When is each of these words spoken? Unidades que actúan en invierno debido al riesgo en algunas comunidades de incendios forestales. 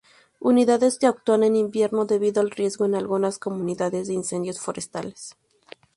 Unidades 0.51 0.97
que 0.99 1.05
actúan 1.13 1.43
en 1.43 1.55
invierno 1.55 2.05
debido 2.05 2.41
al 2.41 2.49
riesgo 2.49 2.85
en 2.85 2.95
algunas 2.95 3.37
comunidades 3.37 4.07
de 4.07 4.15
incendios 4.15 4.59
forestales. 4.59 5.35